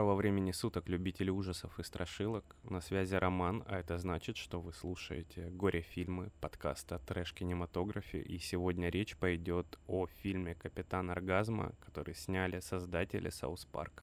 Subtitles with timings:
[0.00, 2.56] Доброго времени суток, любители ужасов и страшилок.
[2.62, 8.22] На связи Роман, а это значит, что вы слушаете горе-фильмы подкаста «Трэш в кинематографе».
[8.22, 14.02] И сегодня речь пойдет о фильме «Капитан Оргазмо», который сняли создатели South Park.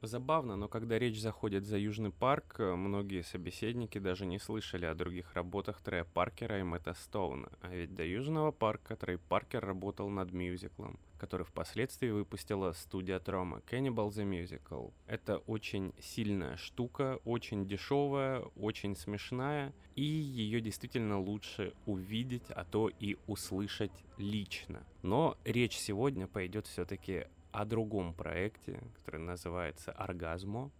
[0.00, 4.94] Забавно, но когда речь заходит за Южный парк, э, многие собеседники даже не слышали о
[4.94, 7.50] других работах Трея Паркера и Мэтта Стоуна.
[7.60, 13.60] А ведь до Южного парка Трей Паркер работал над мюзиклом, который впоследствии выпустила студия Troma
[13.70, 14.92] Cannibal the Musical.
[15.06, 22.88] Это очень сильная штука, очень дешевая, очень смешная, и ее действительно лучше увидеть, а то
[22.88, 24.82] и услышать лично.
[25.02, 30.70] Но речь сегодня пойдет все-таки о другом проекте, который называется «Оргазмо».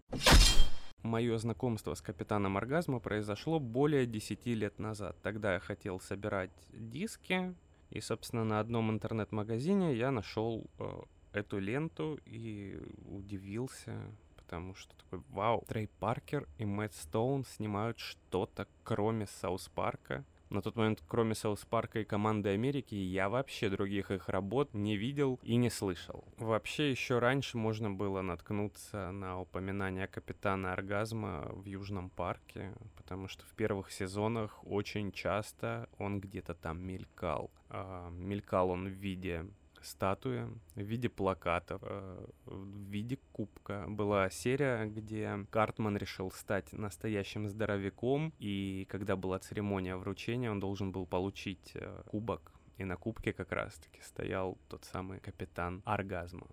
[1.03, 5.17] Мое знакомство с Капитаном Оргазмо произошло более 10 лет назад.
[5.23, 7.55] Тогда я хотел собирать диски,
[7.91, 11.01] и, собственно, на одном интернет-магазине я нашел э,
[11.33, 13.97] эту ленту и удивился,
[14.37, 20.25] потому что такой, вау, Трей Паркер и Мэтт Стоун снимают что-то кроме South Park а.
[20.51, 24.97] На тот момент, кроме Саус Парка и Команды Америки, я вообще других их работ не
[24.97, 26.25] видел и не слышал.
[26.39, 33.45] Вообще, еще раньше можно было наткнуться на упоминание Капитана Оргазма в Южном парке, потому что
[33.45, 37.51] в первых сезонах очень часто он где-то там мелькал.
[37.69, 39.45] А, мелькал он в виде
[39.85, 43.85] статуи в виде плакатов, э, в виде кубка.
[43.89, 50.93] Была серия, где Картман решил стать настоящим здоровяком, и когда была церемония вручения, он должен
[50.93, 52.53] был получить э, кубок.
[52.77, 56.47] И на кубке как раз-таки стоял тот самый капитан оргазма.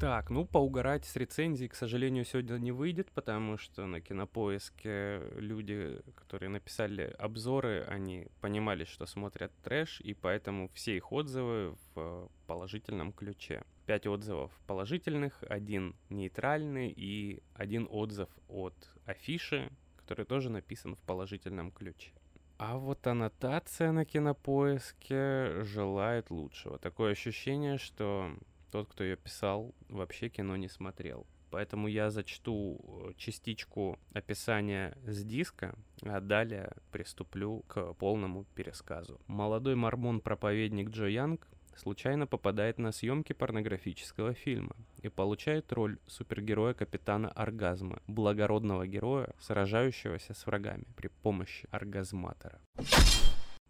[0.00, 6.00] Так, ну, поугарать с рецензией, к сожалению, сегодня не выйдет, потому что на кинопоиске люди,
[6.14, 13.12] которые написали обзоры, они понимали, что смотрят трэш, и поэтому все их отзывы в положительном
[13.12, 13.62] ключе.
[13.84, 18.74] Пять отзывов положительных, один нейтральный и один отзыв от
[19.04, 22.12] афиши, который тоже написан в положительном ключе.
[22.56, 26.78] А вот аннотация на кинопоиске желает лучшего.
[26.78, 28.30] Такое ощущение, что
[28.70, 31.26] тот, кто ее писал, вообще кино не смотрел.
[31.50, 39.20] Поэтому я зачту э, частичку описания с диска, а далее приступлю к полному пересказу.
[39.26, 47.30] Молодой мормон-проповедник Джо Янг случайно попадает на съемки порнографического фильма и получает роль супергероя капитана
[47.30, 52.60] Оргазма, благородного героя, сражающегося с врагами при помощи оргазматора.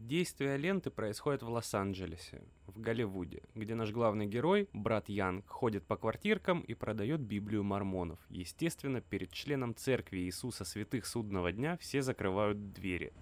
[0.00, 5.98] Действие ленты происходит в Лос-Анджелесе, в Голливуде, где наш главный герой, брат Янг, ходит по
[5.98, 8.18] квартиркам и продает Библию мормонов.
[8.30, 13.12] Естественно, перед членом церкви Иисуса Святых Судного Дня все закрывают двери.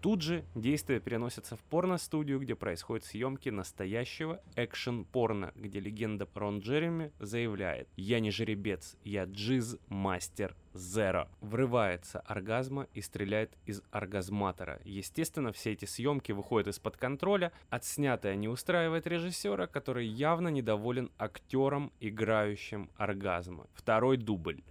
[0.00, 7.12] Тут же действие переносится в порно-студию, где происходят съемки настоящего экшен-порно, где легенда Рон Джереми
[7.18, 11.28] заявляет «Я не жеребец, я джиз-мастер Зеро.
[11.40, 14.80] Врывается оргазма и стреляет из оргазматора.
[14.84, 17.52] Естественно, все эти съемки выходят из-под контроля.
[17.68, 23.66] Отснятое не устраивает режиссера, который явно недоволен актером, играющим оргазма.
[23.74, 24.62] Второй дубль.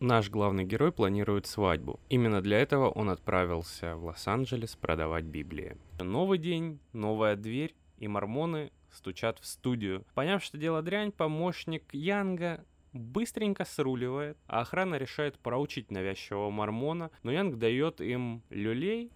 [0.00, 2.00] Наш главный герой планирует свадьбу.
[2.08, 5.76] Именно для этого он отправился в Лос-Анджелес продавать Библии.
[6.00, 10.06] Новый день, новая дверь, и мормоны стучат в студию.
[10.14, 17.30] Поняв, что дело дрянь, помощник Янга быстренько сруливает, а охрана решает проучить навязчивого мормона, но
[17.30, 19.12] Янг дает им люлей.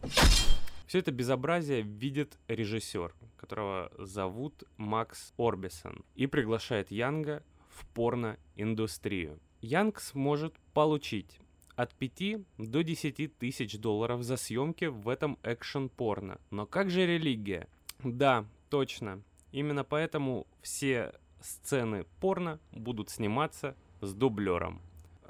[0.87, 9.41] Все это безобразие видит режиссер, которого зовут Макс Орбисон, и приглашает Янга в порно-индустрию.
[9.65, 11.41] Янг сможет получить
[11.75, 16.39] от 5 до 10 тысяч долларов за съемки в этом экшен-порно.
[16.51, 17.67] Но как же религия?
[18.03, 19.23] Да, точно.
[19.53, 24.83] Именно поэтому все сцены порно будут сниматься с дублером.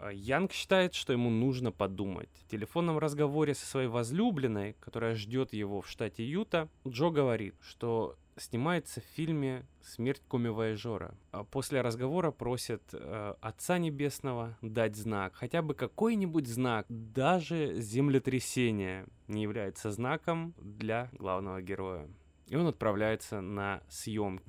[0.05, 2.29] А Янг считает, что ему нужно подумать.
[2.45, 8.15] В телефонном разговоре со своей возлюбленной, которая ждет его в штате Юта, Джо говорит, что
[8.37, 11.15] снимается в фильме «Смерть Коми-Вояжера».
[11.31, 19.06] А после разговора просит э, Отца Небесного дать знак, хотя бы какой-нибудь знак, даже землетрясение
[19.27, 22.11] не является знаком для главного героя.
[22.49, 24.45] И он отправляется на съемки.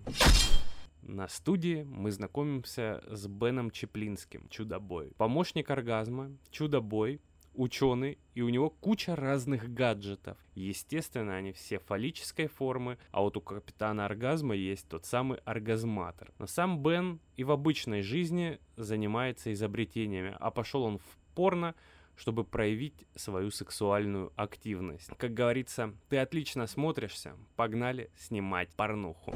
[1.07, 5.11] На студии мы знакомимся с Беном Чеплинским, Чудобой.
[5.17, 7.21] Помощник оргазма, Чудобой,
[7.53, 10.35] ученый, и у него куча разных гаджетов.
[10.55, 16.33] Естественно, они все фаллической формы, а вот у капитана оргазма есть тот самый оргазматор.
[16.39, 21.75] Но сам Бен и в обычной жизни занимается изобретениями, а пошел он в порно,
[22.15, 25.11] чтобы проявить свою сексуальную активность.
[25.17, 29.35] Как говорится, ты отлично смотришься, погнали снимать порнуху.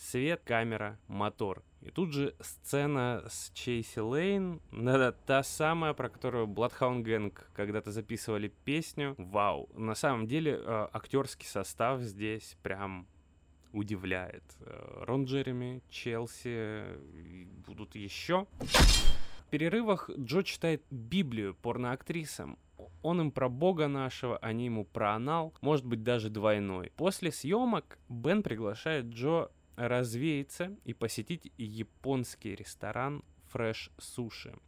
[0.00, 1.62] Свет, камера, мотор.
[1.82, 7.92] И тут же сцена с Чейси Лейн, это та самая, про которую Bloodhound Gang когда-то
[7.92, 9.14] записывали песню.
[9.18, 13.06] Вау, на самом деле э, актерский состав здесь прям
[13.72, 14.42] удивляет.
[14.60, 16.82] Э, Рон Джереми, Челси,
[17.66, 18.46] будут еще.
[18.60, 22.58] В перерывах Джо читает Библию порноактрисам.
[23.02, 26.90] Он им про Бога нашего, они ему про анал, может быть даже двойной.
[26.96, 29.50] После съемок Бен приглашает Джо
[29.88, 34.58] развеяться и посетить японский ресторан Fresh Sushi.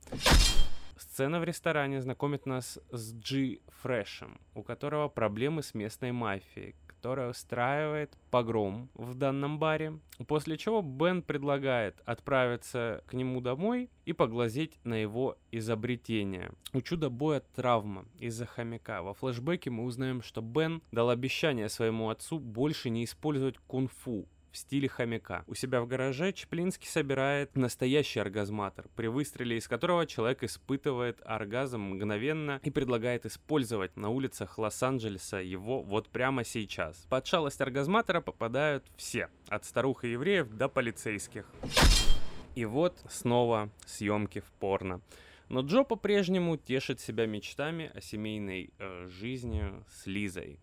[0.97, 7.31] Сцена в ресторане знакомит нас с Джи Фрешем, у которого проблемы с местной мафией, которая
[7.31, 9.99] устраивает погром в данном баре,
[10.29, 16.53] после чего Бен предлагает отправиться к нему домой и поглазеть на его изобретение.
[16.73, 19.03] У чудо-боя травма из-за хомяка.
[19.03, 24.57] Во флешбеке мы узнаем, что Бен дал обещание своему отцу больше не использовать кунг-фу, в
[24.59, 25.45] стиле хомяка.
[25.47, 31.81] У себя в гараже Чеплинский собирает настоящий оргазматор, при выстреле из которого человек испытывает оргазм
[31.81, 37.07] мгновенно и предлагает использовать на улицах Лос-Анджелеса его вот прямо сейчас.
[37.09, 41.47] Под шалость оргазматора попадают все, от старух и евреев до полицейских.
[42.55, 45.01] И вот снова съемки в порно.
[45.49, 50.59] Но Джо по-прежнему тешит себя мечтами о семейной э, жизни с Лизой.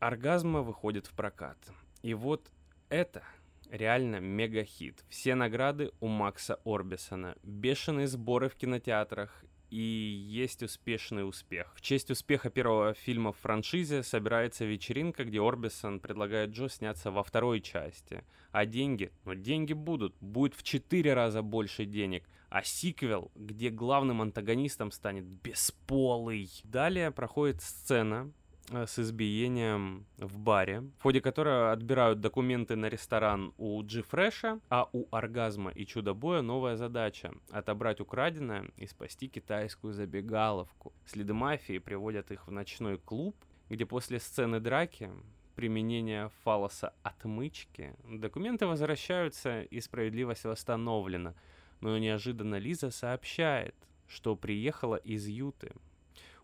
[0.00, 1.58] Оргазма выходит в прокат.
[2.02, 2.50] И вот
[2.88, 3.22] это
[3.70, 5.04] реально мега-хит.
[5.08, 7.36] Все награды у Макса Орбисона.
[7.42, 11.72] Бешеные сборы в кинотеатрах и есть успешный успех.
[11.74, 17.22] В честь успеха первого фильма в франшизе собирается вечеринка, где Орбисон предлагает Джо сняться во
[17.22, 18.22] второй части.
[18.50, 19.10] А деньги?
[19.24, 20.14] Ну, деньги будут.
[20.20, 22.28] Будет в четыре раза больше денег.
[22.50, 26.50] А сиквел, где главным антагонистом станет бесполый.
[26.64, 28.30] Далее проходит сцена,
[28.70, 34.88] с избиением в баре, в ходе которого отбирают документы на ресторан у Джи Фреша, а
[34.92, 40.92] у Оргазма и Чудо-боя новая задача— отобрать украденное и спасти китайскую забегаловку.
[41.06, 43.36] Следы мафии приводят их в ночной клуб,
[43.68, 45.10] где после сцены драки
[45.54, 51.34] применения фалоса отмычки документы возвращаются и справедливость восстановлена.
[51.80, 53.74] Но неожиданно Лиза сообщает,
[54.06, 55.72] что приехала из Юты,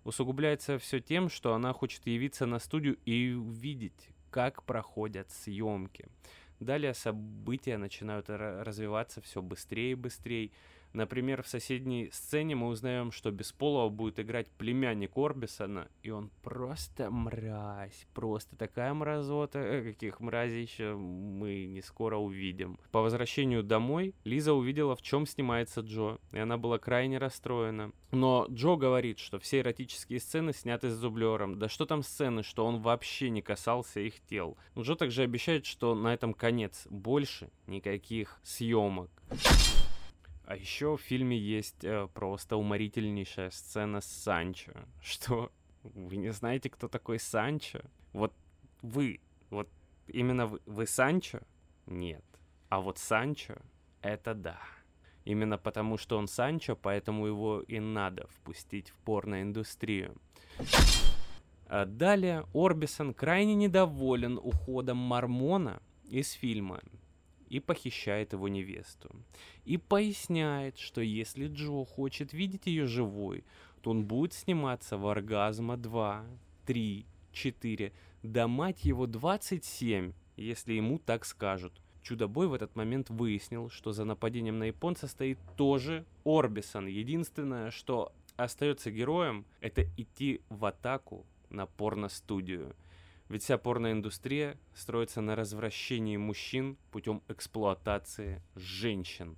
[0.05, 6.06] Усугубляется все тем, что она хочет явиться на студию и увидеть, как проходят съемки.
[6.61, 10.50] Далее события начинают развиваться все быстрее и быстрее.
[10.99, 17.09] Например, в соседней сцене мы узнаем, что Бесполова будет играть племянник Орбисона, и он просто
[17.09, 22.81] мразь, просто такая мразота, э, каких мразей еще мы не скоро увидим.
[22.91, 27.93] По возвращению домой Лиза увидела, в чем снимается Джо, и она была крайне расстроена.
[28.11, 31.61] Но Джо говорит, что все эротические сцены сняты с дублером.
[31.61, 34.56] Да что там сцены, что он вообще не касался их тел.
[34.77, 36.89] Джо также обещает, что на этом конец.
[36.91, 39.11] Больше никаких съемок.
[40.49, 44.73] А еще в фильме есть э, просто уморительнейшая сцена с Санчо.
[45.03, 45.53] Что?
[45.83, 47.81] Вы не знаете, кто такой Санчо?
[48.15, 48.33] Вот
[48.81, 49.69] вы, вот
[50.06, 51.41] именно вы, вы Санчо?
[51.85, 52.25] Нет.
[52.71, 53.56] А вот Санчо—
[54.00, 54.59] это да.
[55.27, 60.17] Именно потому, что он Санчо, поэтому его и надо впустить в порноиндустрию.
[61.67, 66.81] А далее Орбисон крайне недоволен уходом Мормона из фильма
[67.50, 69.10] и похищает его невесту.
[69.64, 73.44] И поясняет, что если Джо хочет видеть ее живой,
[73.82, 76.24] то он будет сниматься в «Оргазма 2»,
[76.67, 81.72] 3, 4, да мать его 27, если ему так скажут.
[82.02, 86.86] Чудобой в этот момент выяснил, что за нападением на японца стоит тоже Орбисон.
[86.86, 92.74] Единственное, что остается героем, это идти в атаку на порно-студию.
[93.29, 99.37] Ведь вся порноиндустрия строится на развращении мужчин путем эксплуатации женщин.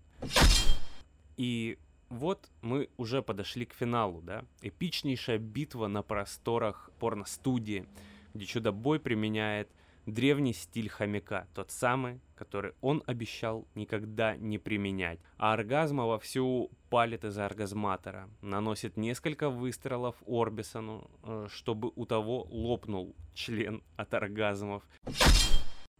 [1.37, 1.78] И
[2.09, 4.44] вот мы уже подошли к финалу, да?
[4.62, 7.87] Эпичнейшая битва на просторах порностудии,
[8.35, 9.68] где чудо-бой применяет
[10.07, 15.21] древний стиль хомяка, тот самый, который он обещал никогда не применять.
[15.37, 23.14] А оргазма вовсю палит из оргазматора, наносит несколько выстрелов Орбисону, э, чтобы у того лопнул
[23.35, 24.83] член от оргазмов.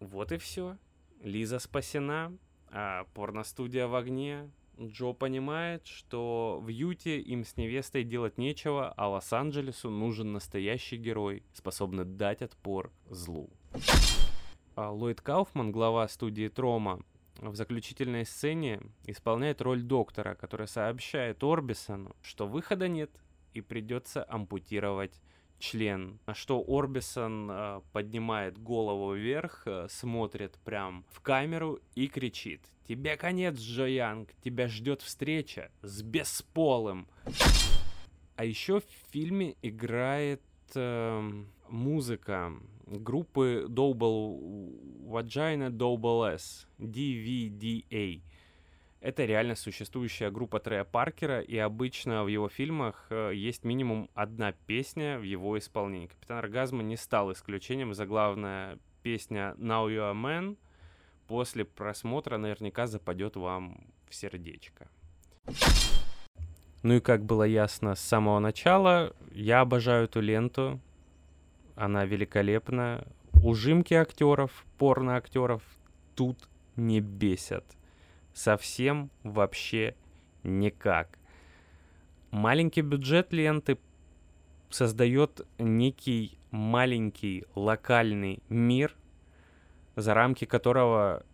[0.00, 0.78] Вот и все.
[1.23, 2.33] Лиза спасена,
[2.69, 4.50] а порностудия в огне.
[4.80, 11.45] Джо понимает, что в Юте им с невестой делать нечего, а Лос-Анджелесу нужен настоящий герой,
[11.52, 13.50] способный дать отпор злу.
[14.74, 17.00] А Ллойд Кауфман, глава студии Трома,
[17.38, 23.10] в заключительной сцене исполняет роль доктора, который сообщает Орбисону, что выхода нет
[23.54, 25.20] и придется ампутировать
[25.58, 32.62] член, на что Орбисон э, поднимает голову вверх, э, смотрит прям в камеру и кричит
[32.88, 37.06] «Тебе конец, Джо Янг, тебя ждет встреча с бесполым!»
[38.36, 40.42] А еще в фильме играет
[40.74, 42.52] э, музыка
[42.86, 44.38] группы Double
[45.06, 48.22] Vagina Double S, DVDA.
[49.00, 54.52] Это реально существующая группа Трея Паркера, и обычно в его фильмах э, есть минимум одна
[54.52, 56.08] песня в его исполнении.
[56.08, 57.94] Капитан Оргазма не стал исключением.
[57.94, 60.58] Заглавная песня Now You Are Man
[61.26, 64.88] после просмотра наверняка западет вам в сердечко.
[66.82, 70.80] Ну и как было ясно с самого начала, я обожаю эту ленту.
[71.80, 73.06] Она великолепна.
[73.42, 75.62] Ужимки актеров, порно-актеров
[76.14, 77.64] тут не бесят
[78.32, 79.94] совсем вообще
[80.42, 81.18] никак.
[82.30, 83.78] Маленький бюджет ленты
[84.68, 88.94] создает некий маленький локальный мир,
[89.96, 91.25] за рамки которого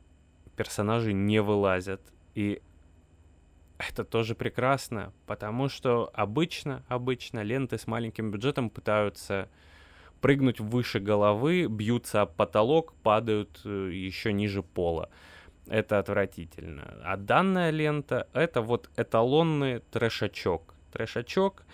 [0.56, 2.00] персонажи не вылазят.
[2.34, 2.62] И
[3.78, 9.50] это тоже прекрасно, потому что обычно, обычно ленты с маленьким бюджетом пытаются
[10.26, 15.08] прыгнуть выше головы, бьются об потолок, падают э, еще ниже пола
[15.68, 16.94] это отвратительно.
[17.04, 20.74] А данная лента— это вот эталонный трэшачок.
[20.92, 21.64] Трэшачок,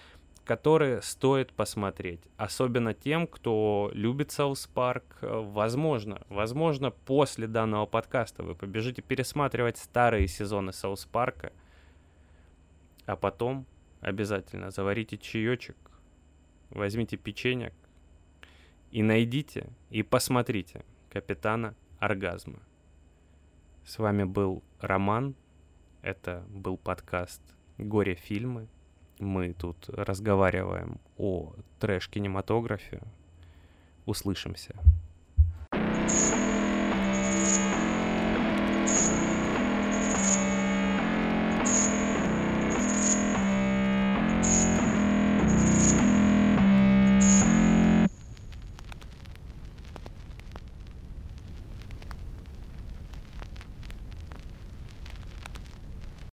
[0.44, 2.20] который стоит посмотреть.
[2.36, 5.04] Особенно тем, кто любит South Park.
[5.22, 11.52] Возможно, возможно, после данного подкаста вы побежите пересматривать старые сезоны South Park а,
[13.06, 13.64] а потом
[14.00, 15.76] обязательно заварите чаечек,
[16.70, 17.72] возьмите печенье
[18.92, 22.60] и найдите и посмотрите Капитана Оргазма.
[23.84, 25.34] С вами был Роман.
[26.02, 27.40] Это был подкаст
[27.78, 28.68] «Горе-фильмы».
[29.18, 33.00] Мы тут разговариваем о трэш-кинематографе.
[34.04, 34.74] Услышимся.
[35.72, 36.61] thank you